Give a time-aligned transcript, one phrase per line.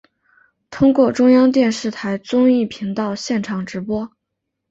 [0.71, 4.11] 通过中央电视台综艺频道现场直播。